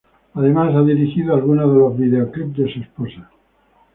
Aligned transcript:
Además 0.33 0.73
ha 0.73 0.81
dirigido 0.81 1.35
algunos 1.35 1.71
de 1.71 1.77
los 1.79 1.95
videoclips 1.95 2.57
de 2.57 2.73
su 2.73 2.79
esposa. 2.79 3.29